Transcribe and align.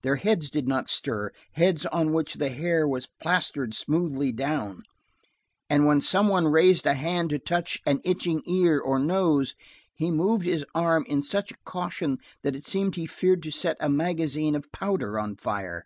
Their 0.00 0.16
heads 0.16 0.48
did 0.48 0.66
not 0.66 0.88
stir, 0.88 1.30
heads 1.52 1.84
on 1.84 2.14
which 2.14 2.36
the 2.36 2.48
hair 2.48 2.88
was 2.88 3.06
plastered 3.20 3.74
smoothly 3.74 4.32
down 4.32 4.82
and 5.68 5.84
when 5.84 6.00
some 6.00 6.28
one 6.28 6.48
raised 6.48 6.86
a 6.86 6.94
hand 6.94 7.28
to 7.28 7.38
touch 7.38 7.82
an 7.84 8.00
itching 8.02 8.40
ear, 8.46 8.80
or 8.80 8.98
nose, 8.98 9.54
he 9.92 10.10
moved 10.10 10.46
his 10.46 10.64
arm 10.74 11.04
with 11.06 11.24
such 11.24 11.52
caution 11.66 12.16
that 12.42 12.56
it 12.56 12.64
seemed 12.64 12.94
he 12.94 13.04
feared 13.04 13.42
to 13.42 13.50
set 13.50 13.76
a 13.78 13.90
magazine 13.90 14.54
of 14.54 14.72
powder 14.72 15.20
on 15.20 15.36
fire. 15.36 15.84